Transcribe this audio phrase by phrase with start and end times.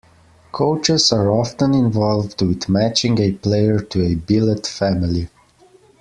[0.51, 5.29] Coaches are often involved with matching a player to a billet family.